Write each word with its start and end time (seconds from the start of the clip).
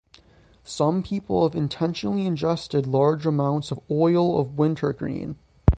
Some 0.63 1.03
people 1.03 1.43
have 1.47 1.55
intentionally 1.55 2.25
ingested 2.25 2.87
large 2.87 3.27
amounts 3.27 3.69
of 3.69 3.81
oil 3.91 4.39
of 4.39 4.57
wintergreen. 4.57 5.35